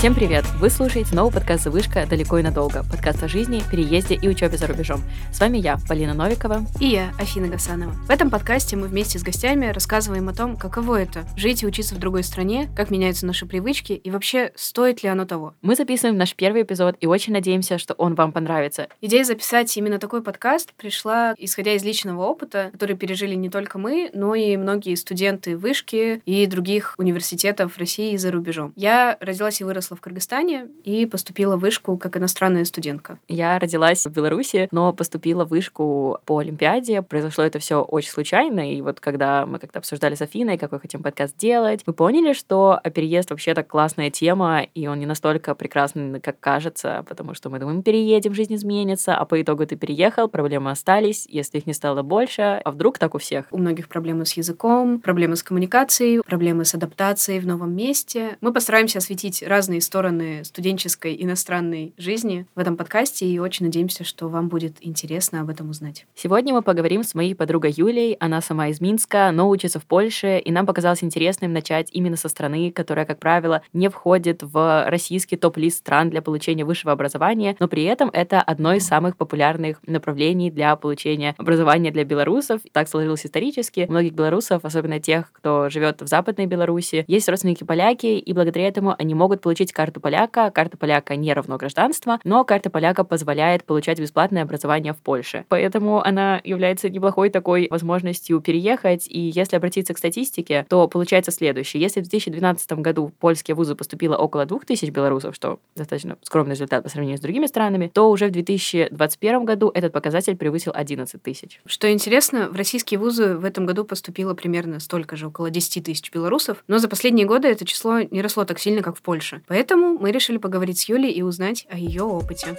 [0.00, 0.46] Всем привет!
[0.58, 2.06] Вы слушаете новый подкаст «Вышка.
[2.08, 2.82] Далеко и надолго».
[2.90, 5.02] Подкаст о жизни, переезде и учебе за рубежом.
[5.30, 6.64] С вами я, Полина Новикова.
[6.80, 7.92] И я, Афина Гасанова.
[7.92, 11.94] В этом подкасте мы вместе с гостями рассказываем о том, каково это— жить и учиться
[11.94, 15.52] в другой стране, как меняются наши привычки и вообще, стоит ли оно того.
[15.60, 18.88] Мы записываем наш первый эпизод и очень надеемся, что он вам понравится.
[19.02, 24.10] Идея записать именно такой подкаст пришла, исходя из личного опыта, который пережили не только мы,
[24.14, 28.72] но и многие студенты вышки и других университетов России и за рубежом.
[28.76, 33.18] Я родилась и выросла выросла в Кыргызстане и поступила в вышку как иностранная студентка.
[33.28, 37.02] Я родилась в Беларуси, но поступила в вышку по Олимпиаде.
[37.02, 41.02] Произошло это все очень случайно, и вот когда мы как-то обсуждали с Афиной, какой хотим
[41.02, 46.20] подкаст делать, мы поняли, что переезд вообще так классная тема, и он не настолько прекрасный,
[46.20, 50.70] как кажется, потому что мы думаем, переедем, жизнь изменится, а по итогу ты переехал, проблемы
[50.70, 53.46] остались, если их не стало больше, а вдруг так у всех?
[53.50, 58.36] У многих проблемы с языком, проблемы с коммуникацией, проблемы с адаптацией в новом месте.
[58.40, 64.04] Мы постараемся осветить разные разные стороны студенческой иностранной жизни в этом подкасте и очень надеемся,
[64.04, 66.06] что вам будет интересно об этом узнать.
[66.14, 68.16] Сегодня мы поговорим с моей подругой Юлей.
[68.20, 72.28] Она сама из Минска, но учится в Польше, и нам показалось интересным начать именно со
[72.28, 77.68] страны, которая, как правило, не входит в российский топ-лист стран для получения высшего образования, но
[77.68, 82.60] при этом это одно из самых популярных направлений для получения образования для белорусов.
[82.72, 83.86] Так сложилось исторически.
[83.88, 88.68] У многих белорусов, особенно тех, кто живет в Западной Беларуси, есть родственники поляки, и благодаря
[88.68, 90.50] этому они могут получить получить карту поляка.
[90.50, 95.44] Карта поляка не равно гражданство, но карта поляка позволяет получать бесплатное образование в Польше.
[95.48, 99.06] Поэтому она является неплохой такой возможностью переехать.
[99.08, 101.82] И если обратиться к статистике, то получается следующее.
[101.82, 106.82] Если в 2012 году в польские вузы поступило около 2000 белорусов, что достаточно скромный результат
[106.82, 111.60] по сравнению с другими странами, то уже в 2021 году этот показатель превысил 11 тысяч.
[111.66, 116.12] Что интересно, в российские вузы в этом году поступило примерно столько же, около 10 тысяч
[116.12, 119.42] белорусов, но за последние годы это число не росло так сильно, как в Польше.
[119.46, 122.56] Поэтому Поэтому мы решили поговорить с Юлей и узнать о ее опыте.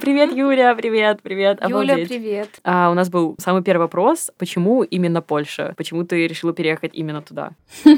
[0.00, 1.58] Привет, Юля, привет, привет.
[1.60, 2.08] Юля, Обалдеть.
[2.08, 2.48] привет.
[2.62, 4.30] А, у нас был самый первый вопрос.
[4.38, 5.74] Почему именно Польша?
[5.76, 7.50] Почему ты решила переехать именно туда?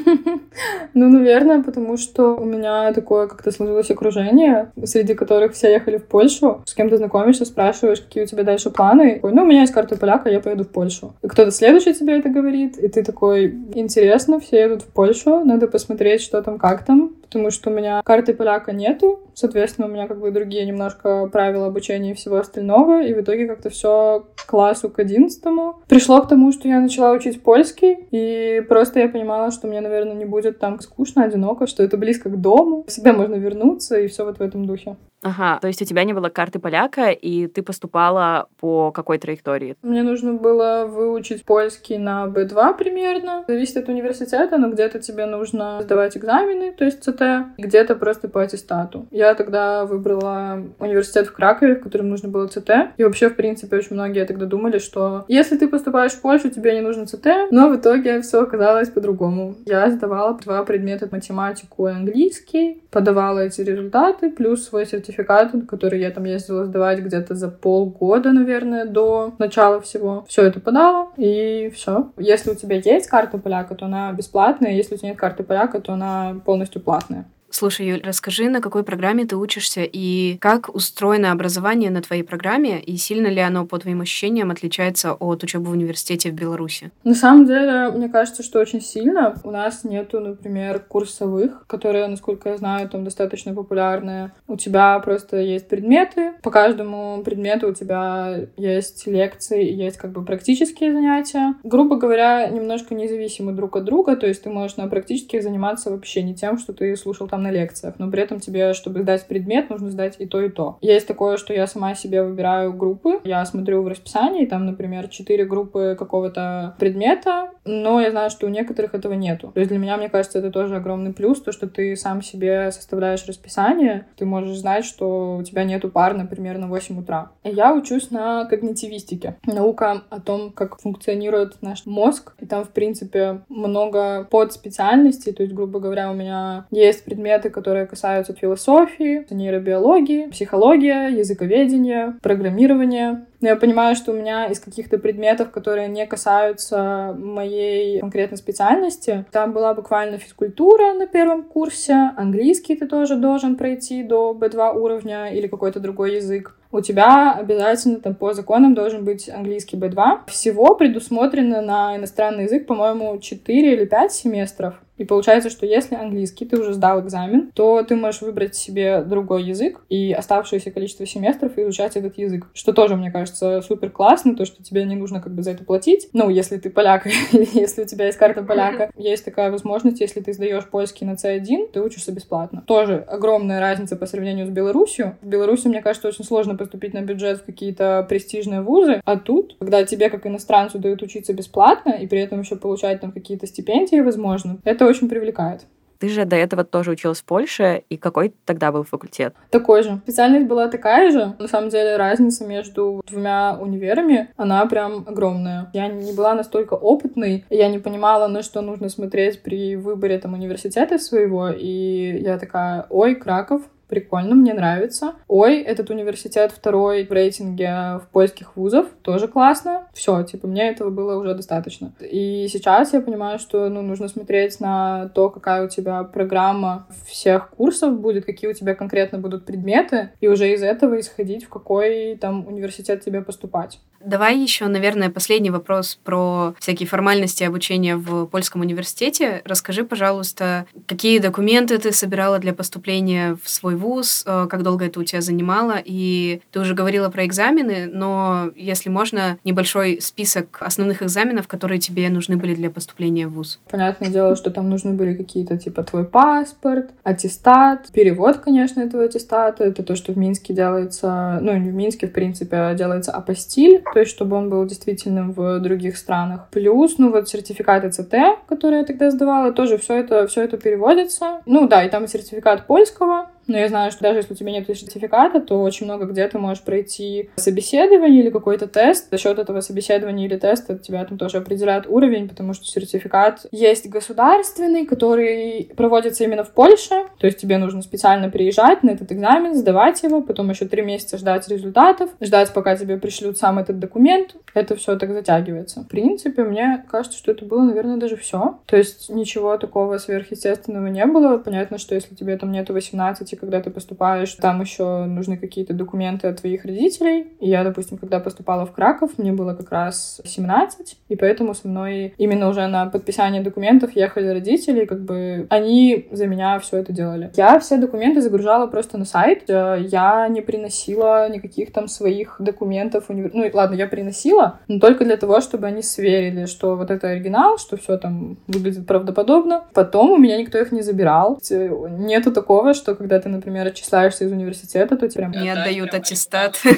[0.93, 6.05] Ну, наверное, потому что у меня такое как-то сложилось окружение, среди которых все ехали в
[6.05, 6.63] Польшу.
[6.67, 9.21] С кем то знакомишься, спрашиваешь, какие у тебя дальше планы.
[9.23, 11.15] Ну, у меня есть карта поляка, я поеду в Польшу.
[11.23, 15.69] И кто-то следующий тебе это говорит, и ты такой, интересно, все едут в Польшу, надо
[15.69, 20.09] посмотреть, что там, как там потому что у меня карты поляка нету, соответственно, у меня
[20.09, 24.47] как бы другие немножко правила обучения и всего остального, и в итоге как-то все к
[24.51, 25.77] классу к одиннадцатому.
[25.87, 30.15] Пришло к тому, что я начала учить польский, и просто я понимала, что мне, наверное,
[30.15, 34.25] не будет там скучно, одиноко, что это близко к дому, всегда можно вернуться, и все
[34.25, 34.97] вот в этом духе.
[35.23, 39.77] Ага, то есть у тебя не было карты поляка, и ты поступала по какой траектории?
[39.83, 43.45] Мне нужно было выучить польский на B2 примерно.
[43.47, 47.23] Зависит от университета, но где-то тебе нужно сдавать экзамены, то есть ЦТ,
[47.59, 49.07] где-то просто по аттестату.
[49.11, 52.71] Я тогда выбрала университет в Кракове, в котором нужно было ЦТ.
[52.97, 56.75] И вообще, в принципе, очень многие тогда думали, что если ты поступаешь в Польшу, тебе
[56.75, 59.57] не нужно ЦТ, но в итоге все оказалось по-другому.
[59.67, 66.01] Я сдавала два предмета математику и английский, подавала эти результаты, плюс свой сертификат сертификат, который
[66.01, 70.25] я там ездила сдавать где-то за полгода, наверное, до начала всего.
[70.29, 72.11] Все это подала, и все.
[72.19, 75.81] Если у тебя есть карта поляка, то она бесплатная, если у тебя нет карты поляка,
[75.81, 77.27] то она полностью платная.
[77.51, 82.81] Слушай, Юль, расскажи, на какой программе ты учишься и как устроено образование на твоей программе,
[82.81, 86.93] и сильно ли оно, по твоим ощущениям, отличается от учебы в университете в Беларуси?
[87.03, 89.35] На самом деле, мне кажется, что очень сильно.
[89.43, 94.33] У нас нету, например, курсовых, которые, насколько я знаю, там достаточно популярные.
[94.47, 100.25] У тебя просто есть предметы, по каждому предмету у тебя есть лекции, есть как бы
[100.25, 101.55] практические занятия.
[101.65, 106.23] Грубо говоря, немножко независимы друг от друга, то есть ты можешь на практических заниматься вообще
[106.23, 109.71] не тем, что ты слушал там на лекциях, но при этом тебе, чтобы сдать предмет,
[109.71, 110.79] нужно сдать и то, и то.
[110.81, 115.45] Есть такое, что я сама себе выбираю группы, я смотрю в расписании, там, например, четыре
[115.45, 119.51] группы какого-то предмета, но я знаю, что у некоторых этого нету.
[119.53, 122.71] То есть для меня, мне кажется, это тоже огромный плюс, то, что ты сам себе
[122.73, 127.31] составляешь расписание, ты можешь знать, что у тебя нету пар, например, на 8 утра.
[127.45, 129.37] Я учусь на когнитивистике.
[129.47, 135.55] Наука о том, как функционирует наш мозг, и там, в принципе, много подспециальностей, то есть,
[135.55, 143.27] грубо говоря, у меня есть предметы, которые касаются философии, нейробиологии, психология, языковедения, программирования.
[143.41, 149.25] Но я понимаю, что у меня из каких-то предметов, которые не касаются моей конкретной специальности,
[149.33, 155.33] там была буквально физкультура на первом курсе, английский ты тоже должен пройти до B2 уровня
[155.33, 156.57] или какой-то другой язык.
[156.73, 160.21] У тебя обязательно там по законам должен быть английский B2.
[160.29, 164.75] Всего предусмотрено на иностранный язык, по-моему, 4 или 5 семестров.
[165.01, 169.45] И получается, что если английский ты уже сдал экзамен, то ты можешь выбрать себе другой
[169.45, 172.49] язык и оставшееся количество семестров изучать этот язык.
[172.53, 175.65] Что тоже, мне кажется, супер классно, то, что тебе не нужно как бы за это
[175.65, 176.11] платить.
[176.13, 180.35] Ну, если ты поляк, если у тебя есть карта поляка, есть такая возможность, если ты
[180.35, 182.63] сдаешь польский на C1, ты учишься бесплатно.
[182.67, 185.17] Тоже огромная разница по сравнению с Беларусью.
[185.23, 189.57] В Беларуси, мне кажется, очень сложно поступить на бюджет в какие-то престижные вузы, а тут,
[189.61, 194.01] когда тебе как иностранцу дают учиться бесплатно и при этом еще получать там какие-то стипендии,
[194.01, 195.63] возможно, это очень привлекает.
[196.01, 199.35] Ты же до этого тоже училась в Польше, и какой тогда был факультет?
[199.51, 200.01] Такой же.
[200.05, 201.35] Специальность была такая же.
[201.39, 205.71] На самом деле разница между двумя универами, она прям огромная.
[205.75, 210.33] Я не была настолько опытной, я не понимала, на что нужно смотреть при выборе там
[210.33, 215.15] университета своего, и я такая, ой, Краков, прикольно, мне нравится.
[215.29, 219.89] Ой, этот университет второй в рейтинге в польских вузов, тоже классно.
[219.93, 221.93] Все, типа, мне этого было уже достаточно.
[222.01, 227.51] И сейчас я понимаю, что, ну, нужно смотреть на то, какая у тебя программа всех
[227.51, 232.17] курсов будет, какие у тебя конкретно будут предметы, и уже из этого исходить, в какой
[232.17, 233.81] там университет тебе поступать.
[234.05, 239.43] Давай еще, наверное, последний вопрос про всякие формальности обучения в польском университете.
[239.45, 245.01] Расскажи, пожалуйста, какие документы ты собирала для поступления в свой вуз, э, как долго это
[245.01, 251.03] у тебя занимало, и ты уже говорила про экзамены, но если можно, небольшой список основных
[251.03, 253.61] экзаменов, которые тебе нужны были для поступления в вуз.
[253.71, 259.65] Понятное дело, что там нужны были какие-то, типа, твой паспорт, аттестат, перевод, конечно, этого аттестата.
[259.65, 263.83] Это то, что в Минске делается, ну, не в Минске, в принципе, а делается апостиль
[263.93, 266.49] то есть чтобы он был действительным в других странах.
[266.51, 268.15] Плюс, ну вот сертификат ЭЦТ,
[268.49, 271.43] который я тогда сдавала, тоже все это, все это переводится.
[271.47, 274.67] Ну да, и там сертификат польского, но я знаю, что даже если у тебя нет
[274.67, 279.09] сертификата, то очень много где ты можешь пройти собеседование или какой-то тест.
[279.11, 283.89] За счет этого собеседования или теста тебя там тоже определяют уровень, потому что сертификат есть
[283.89, 287.07] государственный, который проводится именно в Польше.
[287.19, 291.19] То есть тебе нужно специально приезжать на этот экзамен, сдавать его, потом еще три месяца
[291.19, 294.37] ждать результатов, ждать, пока тебе пришлют сам этот документ.
[294.55, 295.81] Это все так затягивается.
[295.81, 298.59] В принципе, мне кажется, что это было, наверное, даже все.
[298.67, 301.39] То есть ничего такого сверхъестественного не было.
[301.39, 306.29] Понятно, что если тебе там нету 18 когда ты поступаешь, там еще нужны какие-то документы
[306.29, 307.29] от твоих родителей.
[307.41, 311.69] И я, допустим, когда поступала в Краков, мне было как раз 17, и поэтому со
[311.69, 316.93] мной именно уже на подписание документов ехали родители, как бы они за меня все это
[316.93, 317.31] делали.
[317.37, 323.07] Я все документы загружала просто на сайт, э, я не приносила никаких там своих документов.
[323.09, 323.31] Универ...
[323.33, 327.59] Ну, ладно, я приносила, но только для того, чтобы они сверили, что вот это оригинал,
[327.59, 329.65] что все там выглядит правдоподобно.
[329.73, 331.39] Потом у меня никто их не забирал.
[331.51, 335.43] Нету такого, что когда ты например, отчисляешься из университета, то тебе прям...
[335.43, 336.61] Не отдают аттестат.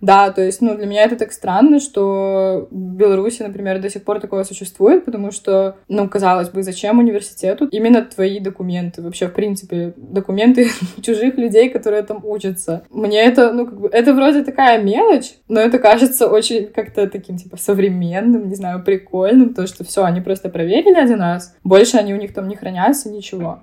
[0.00, 4.04] Да, то есть, ну, для меня это так странно, что в Беларуси, например, до сих
[4.04, 9.02] пор такое существует, потому что, ну, казалось бы, зачем университету именно твои документы?
[9.02, 10.70] Вообще, в принципе, документы
[11.02, 12.84] чужих людей, которые там учатся.
[12.90, 17.36] Мне это, ну, как бы, это вроде такая мелочь, но это кажется очень как-то таким,
[17.36, 22.14] типа, современным, не знаю, прикольным, то, что все, они просто проверили один раз, больше они
[22.14, 23.60] у них там не хранятся, ничего.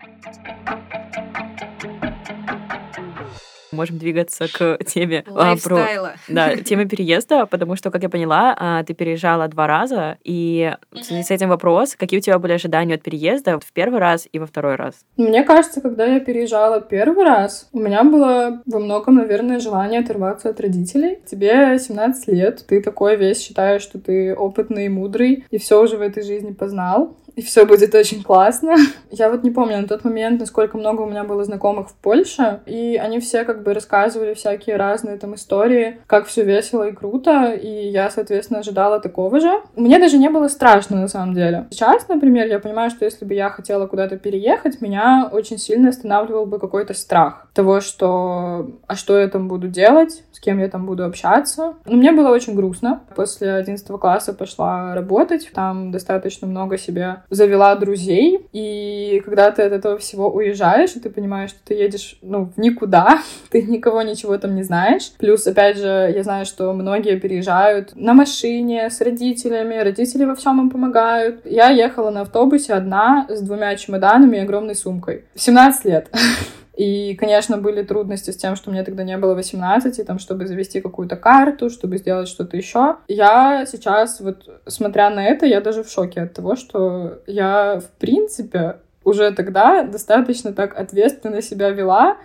[3.76, 8.84] Можем двигаться к теме а, про да, теме переезда, потому что, как я поняла, а,
[8.84, 12.96] ты переезжала два раза, и в связи с этим вопрос, какие у тебя были ожидания
[12.96, 14.96] от переезда в первый раз и во второй раз?
[15.18, 20.50] Мне кажется, когда я переезжала первый раз, у меня было во многом, наверное, желание оторваться
[20.50, 21.20] от родителей.
[21.26, 25.98] Тебе 17 лет, ты такой весь считаешь, что ты опытный и мудрый, и все уже
[25.98, 28.76] в этой жизни познал и все будет очень классно.
[29.12, 32.62] Я вот не помню на тот момент, насколько много у меня было знакомых в Польше,
[32.66, 37.54] и они все как бы рассказывали всякие разные там истории, как все весело и круто,
[37.54, 39.62] и я, соответственно, ожидала такого же.
[39.76, 41.68] Мне даже не было страшно на самом деле.
[41.72, 46.46] Сейчас, например, я понимаю, что если бы я хотела куда-то переехать, меня очень сильно останавливал
[46.46, 50.86] бы какой-то страх того, что а что я там буду делать, с кем я там
[50.86, 51.76] буду общаться.
[51.86, 53.02] Но мне было очень грустно.
[53.16, 59.72] После 11 класса пошла работать, там достаточно много себе завела друзей, и когда ты от
[59.72, 64.38] этого всего уезжаешь, и ты понимаешь, что ты едешь, ну, в никуда, ты никого ничего
[64.38, 65.12] там не знаешь.
[65.18, 70.60] Плюс, опять же, я знаю, что многие переезжают на машине с родителями, родители во всем
[70.62, 71.46] им помогают.
[71.46, 75.26] Я ехала на автобусе одна с двумя чемоданами и огромной сумкой.
[75.36, 76.10] 17 лет.
[76.76, 80.46] И, конечно, были трудности с тем, что мне тогда не было 18, и там, чтобы
[80.46, 82.98] завести какую-то карту, чтобы сделать что-то еще.
[83.08, 87.90] Я сейчас, вот, смотря на это, я даже в шоке от того, что я, в
[88.00, 92.18] принципе, уже тогда достаточно так ответственно себя вела,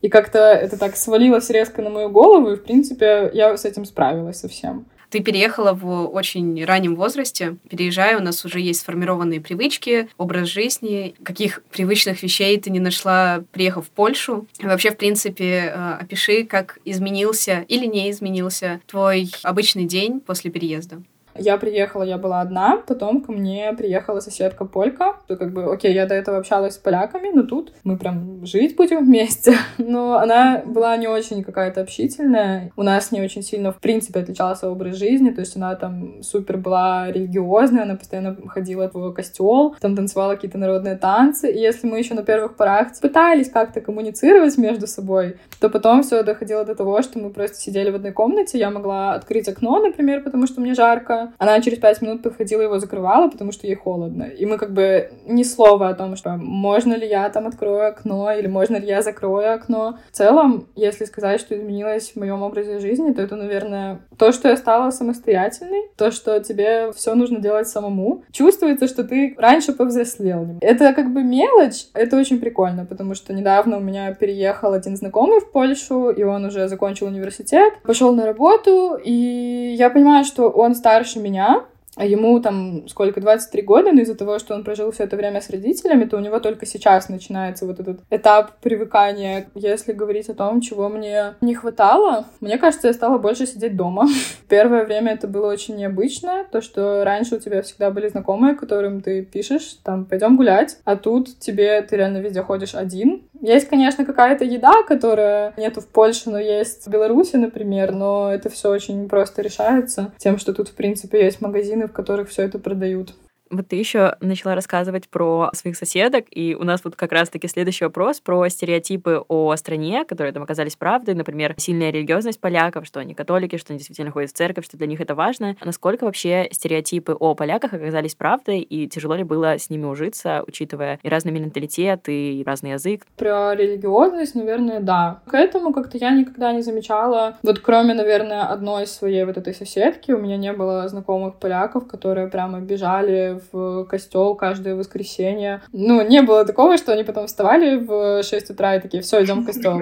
[0.00, 3.84] и как-то это так свалилось резко на мою голову, и, в принципе, я с этим
[3.84, 4.86] справилась совсем.
[5.10, 7.56] Ты переехала в очень раннем возрасте.
[7.68, 11.14] Переезжая, у нас уже есть сформированные привычки, образ жизни.
[11.22, 14.46] Каких привычных вещей ты не нашла, приехав в Польшу?
[14.60, 21.02] Вообще, в принципе, э, опиши, как изменился или не изменился твой обычный день после переезда.
[21.38, 25.16] Я приехала, я была одна, потом ко мне приехала соседка Полька.
[25.26, 28.76] То как бы, окей, я до этого общалась с поляками, но тут мы прям жить
[28.76, 29.56] будем вместе.
[29.78, 32.70] Но она была не очень какая-то общительная.
[32.76, 35.30] У нас не очень сильно, в принципе, отличался образ жизни.
[35.30, 40.58] То есть она там супер была религиозная, она постоянно ходила в костел, там танцевала какие-то
[40.58, 41.50] народные танцы.
[41.50, 46.22] И если мы еще на первых порах пытались как-то коммуницировать между собой, то потом все
[46.22, 48.58] доходило до того, что мы просто сидели в одной комнате.
[48.58, 52.78] Я могла открыть окно, например, потому что мне жарко, она через пять минут подходила его
[52.78, 54.24] закрывала, потому что ей холодно.
[54.24, 58.32] И мы как бы ни слова о том, что можно ли я там открою окно
[58.32, 59.98] или можно ли я закрою окно.
[60.10, 64.48] В целом, если сказать, что изменилось в моем образе жизни, то это, наверное, то, что
[64.48, 68.24] я стала самостоятельной, то, что тебе все нужно делать самому.
[68.32, 70.46] Чувствуется, что ты раньше повзрослел.
[70.60, 75.40] Это как бы мелочь, это очень прикольно, потому что недавно у меня переехал один знакомый
[75.40, 80.74] в Польшу, и он уже закончил университет, пошел на работу, и я понимаю, что он
[80.74, 81.64] старше старше меня,
[81.98, 85.40] а ему там сколько, 23 года, но из-за того, что он прожил все это время
[85.40, 89.48] с родителями, то у него только сейчас начинается вот этот этап привыкания.
[89.54, 94.06] Если говорить о том, чего мне не хватало, мне кажется, я стала больше сидеть дома.
[94.48, 99.00] Первое время это было очень необычно, то, что раньше у тебя всегда были знакомые, которым
[99.00, 104.04] ты пишешь, там, пойдем гулять, а тут тебе, ты реально везде ходишь один, есть, конечно,
[104.04, 109.08] какая-то еда, которая нету в Польше, но есть в Беларуси, например, но это все очень
[109.08, 113.14] просто решается тем, что тут, в принципе, есть магазины, в которых все это продают.
[113.50, 117.84] Вот ты еще начала рассказывать про своих соседок, и у нас вот как раз-таки следующий
[117.84, 123.14] вопрос про стереотипы о стране, которые там оказались правдой, например, сильная религиозность поляков, что они
[123.14, 125.56] католики, что они действительно ходят в церковь, что для них это важно.
[125.64, 130.98] Насколько вообще стереотипы о поляках оказались правдой, и тяжело ли было с ними ужиться, учитывая
[131.02, 133.06] и разный менталитет, и разный язык?
[133.16, 135.20] Про религиозность, наверное, да.
[135.26, 137.38] К этому как-то я никогда не замечала.
[137.42, 142.28] Вот кроме, наверное, одной своей вот этой соседки, у меня не было знакомых поляков, которые
[142.28, 145.62] прямо бежали в костел каждое воскресенье.
[145.72, 149.42] Ну, не было такого, что они потом вставали в 6 утра и такие, все, идем
[149.42, 149.80] в костел.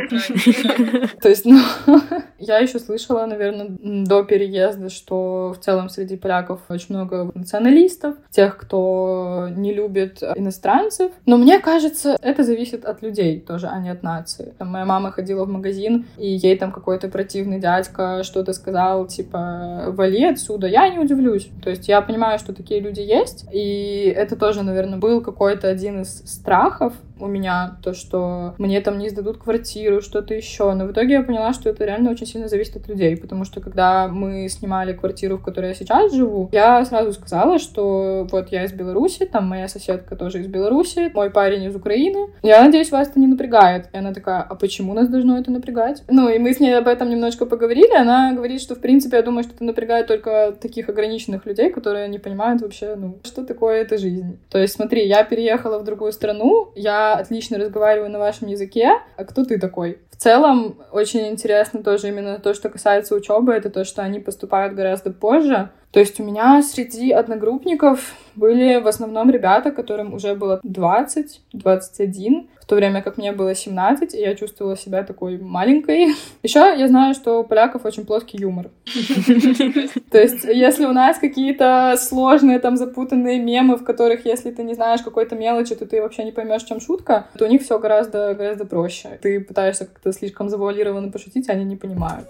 [1.21, 1.61] То есть, ну,
[2.39, 8.57] я еще слышала, наверное, до переезда, что в целом среди поляков очень много националистов, тех,
[8.57, 11.13] кто не любит иностранцев.
[11.25, 14.55] Но мне кажется, это зависит от людей тоже, а не от нации.
[14.59, 19.87] Там моя мама ходила в магазин, и ей там какой-то противный дядька что-то сказал, типа,
[19.89, 20.67] вали отсюда.
[20.67, 21.49] Я не удивлюсь.
[21.63, 26.03] То есть я понимаю, что такие люди есть, и это тоже, наверное, был какой-то один
[26.03, 30.73] из страхов, у меня, то, что мне там не сдадут квартиру, что-то еще.
[30.75, 33.61] Но в итоге я поняла, что это реально очень сильно зависит от людей, потому что
[33.61, 38.65] когда мы снимали квартиру, в которой я сейчас живу, я сразу сказала, что вот я
[38.65, 42.29] из Беларуси, там моя соседка тоже из Беларуси, мой парень из Украины.
[42.43, 43.89] Я надеюсь, вас это не напрягает.
[43.93, 46.03] И она такая, а почему нас должно это напрягать?
[46.09, 47.95] Ну, и мы с ней об этом немножко поговорили.
[47.97, 52.09] Она говорит, что, в принципе, я думаю, что это напрягает только таких ограниченных людей, которые
[52.09, 54.39] не понимают вообще, ну, что такое эта жизнь.
[54.51, 59.25] То есть, смотри, я переехала в другую страну, я отлично разговариваю на вашем языке, а
[59.25, 60.01] кто ты такой?
[60.11, 64.75] В целом, очень интересно тоже именно то, что касается учебы, это то, что они поступают
[64.75, 65.71] гораздо позже.
[65.97, 72.49] То есть у меня среди одногруппников были в основном ребята, которым уже было 20, 21,
[72.61, 76.09] в то время как мне было 17, и я чувствовала себя такой маленькой.
[76.43, 78.69] Еще я знаю, что у поляков очень плоский юмор.
[80.11, 84.75] То есть, если у нас какие-то сложные, там, запутанные мемы, в которых, если ты не
[84.75, 88.35] знаешь какой-то мелочи, то ты вообще не поймешь, чем шутка, то у них все гораздо,
[88.35, 89.19] гораздо проще.
[89.23, 92.29] Ты пытаешься как-то слишком завуалированно пошутить, а они не понимают.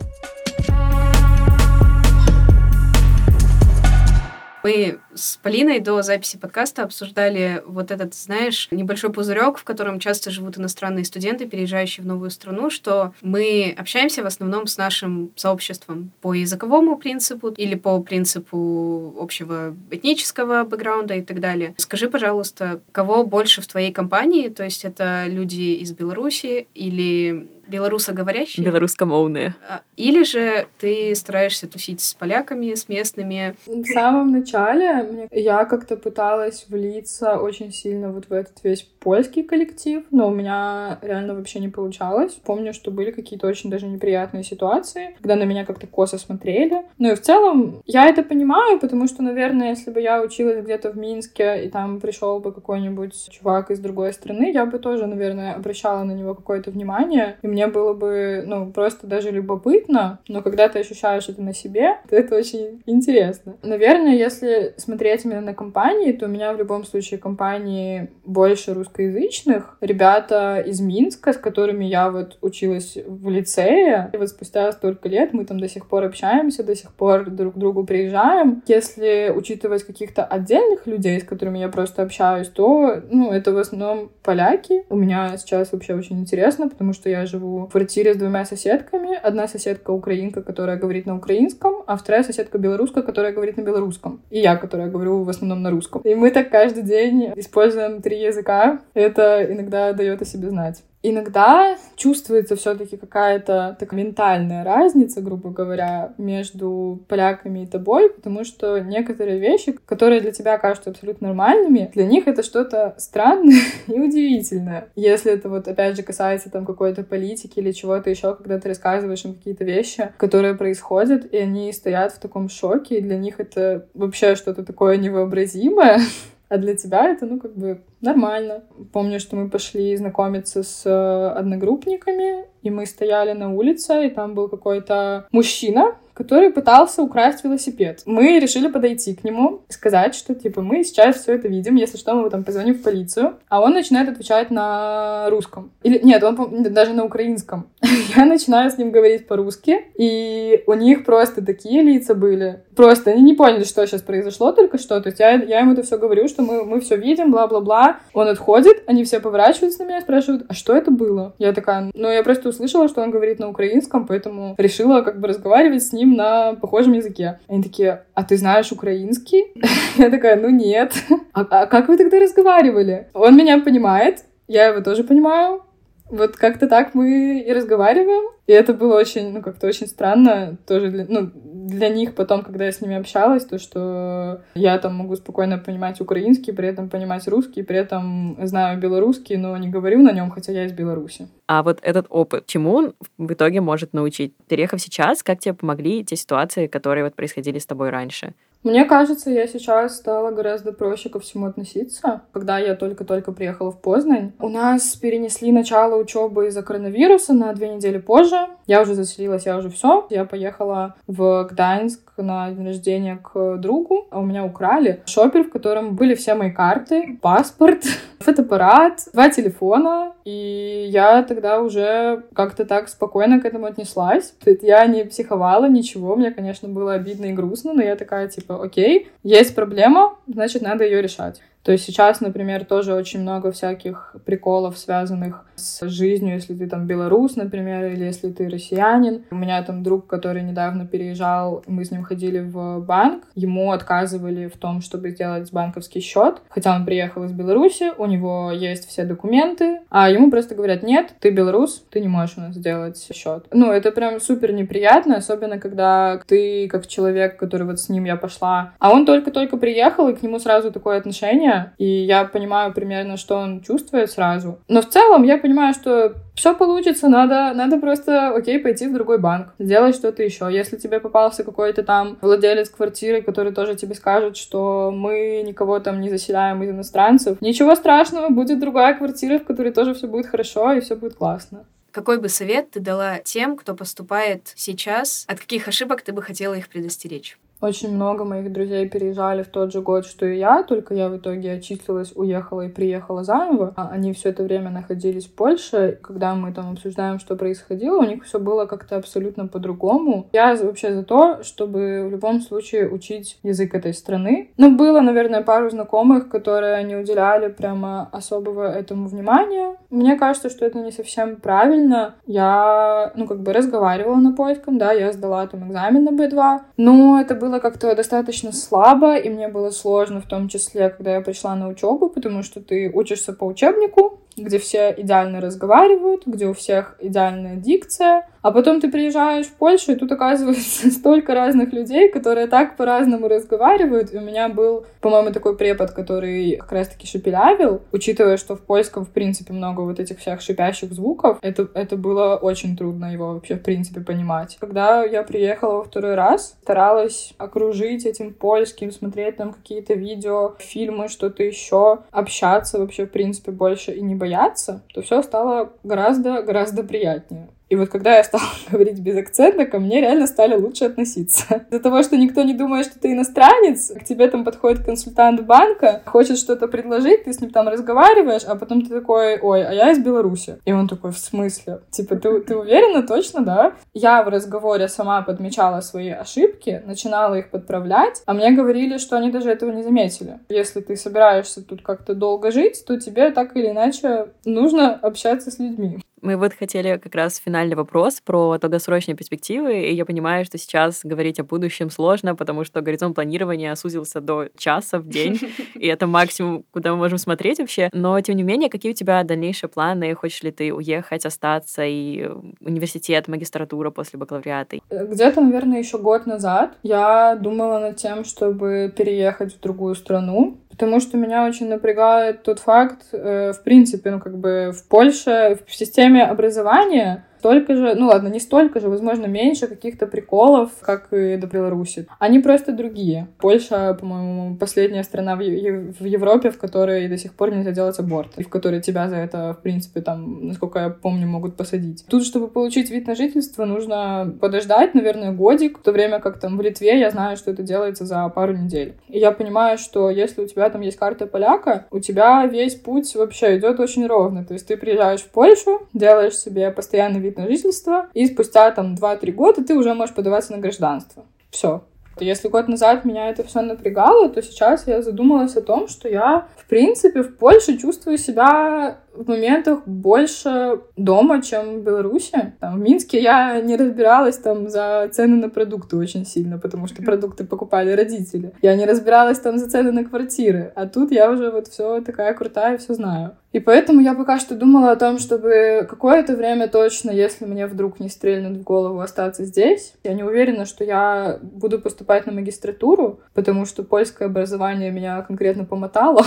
[4.66, 10.32] Мы с Полиной до записи подкаста обсуждали вот этот, знаешь, небольшой пузырек, в котором часто
[10.32, 16.10] живут иностранные студенты, переезжающие в новую страну, что мы общаемся в основном с нашим сообществом
[16.20, 21.76] по языковому принципу или по принципу общего этнического бэкграунда и так далее.
[21.76, 24.48] Скажи, пожалуйста, кого больше в твоей компании?
[24.48, 28.64] То есть это люди из Беларуси или белорусоговорящие.
[28.64, 29.54] Белорусскомовные.
[29.68, 33.56] А, или же ты стараешься тусить с поляками, с местными?
[33.66, 40.02] В самом начале я как-то пыталась влиться очень сильно вот в этот весь польский коллектив,
[40.10, 42.32] но у меня реально вообще не получалось.
[42.44, 46.82] Помню, что были какие-то очень даже неприятные ситуации, когда на меня как-то косо смотрели.
[46.98, 50.90] Ну и в целом я это понимаю, потому что, наверное, если бы я училась где-то
[50.90, 55.54] в Минске, и там пришел бы какой-нибудь чувак из другой страны, я бы тоже, наверное,
[55.54, 60.68] обращала на него какое-то внимание, и мне было бы, ну, просто даже любопытно, но когда
[60.68, 63.56] ты ощущаешь это на себе, то это очень интересно.
[63.62, 69.76] Наверное, если смотреть именно на компании, то у меня в любом случае компании больше русскоязычных.
[69.80, 75.32] Ребята из Минска, с которыми я вот училась в лицее, и вот спустя столько лет
[75.32, 78.62] мы там до сих пор общаемся, до сих пор друг к другу приезжаем.
[78.66, 84.10] Если учитывать каких-то отдельных людей, с которыми я просто общаюсь, то, ну, это в основном
[84.22, 84.84] поляки.
[84.88, 89.16] У меня сейчас вообще очень интересно, потому что я живу в квартире с двумя соседками.
[89.16, 94.20] Одна соседка украинка, которая говорит на украинском, а вторая соседка белоруска, которая говорит на белорусском.
[94.30, 96.02] И я, которая говорю в основном на русском.
[96.02, 98.80] И мы так каждый день используем три языка.
[98.94, 100.82] Это иногда дает о себе знать.
[101.08, 108.80] Иногда чувствуется все-таки какая-то такая ментальная разница, грубо говоря, между поляками и тобой, потому что
[108.80, 114.88] некоторые вещи, которые для тебя кажутся абсолютно нормальными, для них это что-то странное и удивительное.
[114.96, 119.24] Если это вот опять же касается там какой-то политики или чего-то еще, когда ты рассказываешь
[119.24, 123.86] им какие-то вещи, которые происходят, и они стоят в таком шоке, и для них это
[123.94, 126.00] вообще что-то такое невообразимое,
[126.48, 128.62] а для тебя это, ну, как бы нормально.
[128.92, 134.34] Помню, что мы пошли знакомиться с э, одногруппниками, и мы стояли на улице, и там
[134.34, 138.02] был какой-то мужчина, который пытался украсть велосипед.
[138.06, 141.98] Мы решили подойти к нему и сказать, что, типа, мы сейчас все это видим, если
[141.98, 143.36] что, мы там позвоним в полицию.
[143.50, 145.72] А он начинает отвечать на русском.
[145.82, 147.68] Или, нет, он даже на украинском.
[148.16, 152.64] Я начинаю с ним говорить по-русски, и у них просто такие лица были.
[152.74, 154.98] Просто они не поняли, что сейчас произошло только что.
[155.02, 157.85] То есть я, я ему это все говорю, что мы, мы все видим, бла-бла-бла.
[158.12, 161.34] Он отходит, они все поворачиваются на меня и спрашивают, а что это было?
[161.38, 165.28] Я такая, ну, я просто услышала, что он говорит на украинском, поэтому решила как бы
[165.28, 167.40] разговаривать с ним на похожем языке.
[167.48, 169.44] Они такие, а ты знаешь украинский?
[169.96, 170.92] Я такая, ну нет.
[171.32, 173.08] А, а как вы тогда разговаривали?
[173.12, 175.62] Он меня понимает, я его тоже понимаю.
[176.08, 178.32] Вот как-то так мы и разговариваем.
[178.46, 182.64] И это было очень, ну, как-то очень странно тоже для, ну, для них потом, когда
[182.64, 187.26] я с ними общалась, то, что я там могу спокойно понимать украинский, при этом понимать
[187.26, 191.28] русский, при этом знаю белорусский, но не говорю на нем, хотя я из Беларуси.
[191.48, 194.32] А вот этот опыт, чему он в итоге может научить?
[194.48, 198.34] Переехав сейчас, как тебе помогли те ситуации, которые вот происходили с тобой раньше?
[198.66, 202.22] Мне кажется, я сейчас стала гораздо проще ко всему относиться.
[202.32, 207.68] Когда я только-только приехала в Познань, у нас перенесли начало учебы из-за коронавируса на две
[207.68, 208.48] недели позже.
[208.66, 210.08] Я уже заселилась, я уже все.
[210.10, 215.50] Я поехала в Гданьск на день рождения к другу, а у меня украли шопер, в
[215.50, 217.84] котором были все мои карты, паспорт,
[218.26, 224.34] фотоаппарат, два телефона, и я тогда уже как-то так спокойно к этому отнеслась.
[224.62, 229.08] Я не психовала, ничего, мне, конечно, было обидно и грустно, но я такая, типа, окей,
[229.22, 231.40] есть проблема, значит, надо ее решать.
[231.62, 236.86] То есть сейчас, например, тоже очень много всяких приколов, связанных с жизнью, если ты там
[236.86, 239.24] белорус, например, или если ты россиянин.
[239.30, 244.46] У меня там друг, который недавно переезжал, мы с ним ходили в банк, ему отказывали
[244.48, 249.04] в том, чтобы сделать банковский счет, хотя он приехал из Беларуси, у него есть все
[249.04, 253.46] документы, а ему просто говорят, нет, ты белорус, ты не можешь у нас сделать счет.
[253.52, 258.16] Ну, это прям супер неприятно, особенно когда ты как человек, который вот с ним я
[258.16, 263.16] пошла, а он только-только приехал, и к нему сразу такое отношение, и я понимаю примерно,
[263.16, 264.58] что он чувствует сразу.
[264.68, 269.18] Но в целом я понимаю, что все получится, надо, надо просто, окей, пойти в другой
[269.18, 270.48] банк, сделать что-то еще.
[270.50, 276.00] Если тебе попался какой-то там владелец квартиры, который тоже тебе скажет, что мы никого там
[276.00, 280.72] не заселяем из иностранцев, ничего страшного, будет другая квартира, в которой тоже все будет хорошо
[280.72, 281.64] и все будет классно.
[281.92, 285.24] Какой бы совет ты дала тем, кто поступает сейчас?
[285.28, 287.38] От каких ошибок ты бы хотела их предостеречь?
[287.60, 291.16] Очень много моих друзей переезжали в тот же год, что и я, только я в
[291.16, 293.72] итоге отчислилась, уехала и приехала заново.
[293.76, 295.98] А они все это время находились в Польше.
[296.02, 300.28] Когда мы там обсуждаем, что происходило, у них все было как-то абсолютно по-другому.
[300.32, 304.50] Я вообще за то, чтобы в любом случае учить язык этой страны.
[304.58, 309.76] Но было, наверное, пару знакомых, которые не уделяли прямо особого этому внимания.
[309.88, 312.16] Мне кажется, что это не совсем правильно.
[312.26, 317.20] Я, ну, как бы разговаривала на польском, да, я сдала там экзамен на B2, но
[317.20, 321.20] это было было как-то достаточно слабо, и мне было сложно, в том числе, когда я
[321.20, 326.52] пришла на учебу, потому что ты учишься по учебнику, где все идеально разговаривают, где у
[326.54, 332.08] всех идеальная дикция, А потом ты приезжаешь в Польшу, и тут оказывается столько разных людей,
[332.08, 334.14] которые так по-разному разговаривают.
[334.14, 339.04] И у меня был, по-моему, такой препод, который как раз-таки шепелявил, учитывая, что в польском,
[339.04, 343.56] в принципе, много вот этих всех шипящих звуков, это, это было очень трудно его вообще,
[343.56, 344.58] в принципе, понимать.
[344.60, 351.08] Когда я приехала во второй раз, старалась окружить этим польским, смотреть там какие-то видео, фильмы,
[351.08, 357.48] что-то еще, общаться вообще, в принципе, больше и не бояться, то все стало гораздо-гораздо приятнее.
[357.68, 361.66] И вот когда я стала говорить без акцента, ко мне реально стали лучше относиться.
[361.70, 366.02] Из-за того, что никто не думает, что ты иностранец, к тебе там подходит консультант банка,
[366.06, 369.90] хочет что-то предложить, ты с ним там разговариваешь, а потом ты такой, ой, а я
[369.90, 370.58] из Беларуси.
[370.64, 371.80] И он такой, в смысле?
[371.90, 373.72] Типа, ты, ты уверена точно, да?
[373.94, 379.30] Я в разговоре сама подмечала свои ошибки, начинала их подправлять, а мне говорили, что они
[379.30, 380.38] даже этого не заметили.
[380.48, 385.58] Если ты собираешься тут как-то долго жить, то тебе так или иначе нужно общаться с
[385.58, 385.98] людьми.
[386.22, 391.00] Мы вот хотели как раз финальный вопрос про долгосрочные перспективы, и я понимаю, что сейчас
[391.04, 395.38] говорить о будущем сложно, потому что горизонт планирования сузился до часа в день,
[395.74, 397.90] и это максимум, куда мы можем смотреть вообще.
[397.92, 400.14] Но, тем не менее, какие у тебя дальнейшие планы?
[400.14, 402.28] Хочешь ли ты уехать, остаться, и
[402.60, 404.78] университет, магистратура после бакалавриата?
[404.90, 411.00] Где-то, наверное, еще год назад я думала над тем, чтобы переехать в другую страну, потому
[411.00, 415.74] что меня очень напрягает тот факт, э, в принципе, ну, как бы в Польше, в
[415.74, 421.36] системе образования столько же, ну ладно, не столько же, возможно, меньше каких-то приколов, как и
[421.36, 422.06] до Беларуси.
[422.18, 423.28] Они просто другие.
[423.38, 428.38] Польша, по-моему, последняя страна в, в Европе, в которой до сих пор нельзя делать аборт,
[428.38, 432.04] и в которой тебя за это, в принципе, там, насколько я помню, могут посадить.
[432.08, 436.56] Тут, чтобы получить вид на жительство, нужно подождать, наверное, годик, в то время как там
[436.56, 438.94] в Литве я знаю, что это делается за пару недель.
[439.08, 443.14] И я понимаю, что если у тебя там есть карта поляка, у тебя весь путь
[443.14, 444.44] вообще идет очень ровно.
[444.44, 448.94] То есть ты приезжаешь в Польшу, делаешь себе постоянный вид на жительство, и спустя там
[448.94, 451.24] 2-3 года ты уже можешь подаваться на гражданство.
[451.50, 451.82] Все.
[452.18, 456.48] Если год назад меня это все напрягало, то сейчас я задумалась о том, что я,
[456.56, 462.54] в принципе, в Польше чувствую себя в моментах больше дома, чем в Беларуси.
[462.60, 467.02] Там, в Минске я не разбиралась там за цены на продукты очень сильно, потому что
[467.02, 468.52] продукты покупали родители.
[468.62, 470.72] Я не разбиралась там за цены на квартиры.
[470.74, 473.36] А тут я уже вот все такая крутая, все знаю.
[473.52, 478.00] И поэтому я пока что думала о том, чтобы какое-то время точно, если мне вдруг
[478.00, 479.94] не стрельнут в голову остаться здесь.
[480.04, 485.64] Я не уверена, что я буду поступать на магистратуру, потому что польское образование меня конкретно
[485.64, 486.22] помотало.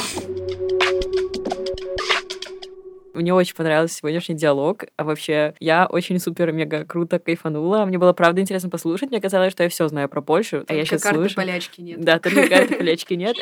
[3.20, 4.86] Мне очень понравился сегодняшний диалог.
[4.96, 7.84] А вообще, я очень супер-мега круто кайфанула.
[7.84, 9.10] Мне было правда интересно послушать.
[9.10, 10.60] Мне казалось, что я все знаю про Польшу.
[10.60, 11.36] Только а я сейчас карты слышу.
[11.36, 12.00] полячки нет.
[12.00, 13.36] Да, только карты полячки нет.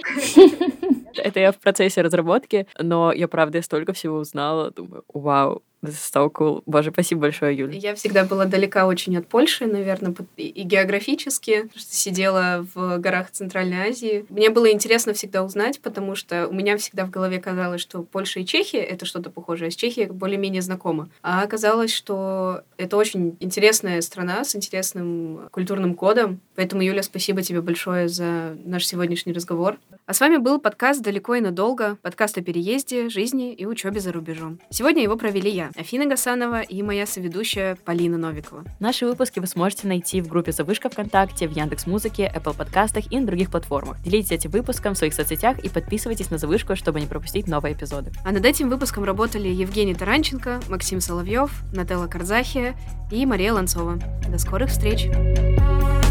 [1.15, 4.71] Это я в процессе разработки, но я правда столько всего узнала.
[4.71, 6.63] Думаю, вау, So cool.
[6.65, 7.77] Боже, спасибо большое, Юля.
[7.77, 13.89] Я всегда была далека очень от Польши, наверное, и географически, что сидела в горах Центральной
[13.89, 14.25] Азии.
[14.29, 18.39] Мне было интересно всегда узнать, потому что у меня всегда в голове казалось, что Польша
[18.39, 21.09] и Чехия— это что-то похожее, а с Чехией более-менее знакомо.
[21.21, 26.39] А оказалось, что это очень интересная страна с интересным культурным кодом.
[26.55, 29.77] Поэтому, Юля, спасибо тебе большое за наш сегодняшний разговор.
[30.05, 34.11] А с вами был подкаст «Далеко и надолго», подкаст о переезде, жизни и учебе за
[34.11, 34.59] рубежом.
[34.69, 38.63] Сегодня его провели я, Афина Гасанова и моя соведущая Полина Новикова.
[38.79, 43.19] Наши выпуски вы сможете найти в группе «Завышка ВКонтакте», в Яндекс Музыке, Apple подкастах и
[43.19, 44.01] на других платформах.
[44.01, 48.11] Делитесь этим выпуском в своих соцсетях и подписывайтесь на «Завышку», чтобы не пропустить новые эпизоды.
[48.23, 52.75] А над этим выпуском работали Евгений Таранченко, Максим Соловьев, Нателла Карзахия
[53.11, 53.99] и Мария Ланцова.
[54.29, 55.07] До скорых встреч!
[55.07, 56.06] Thank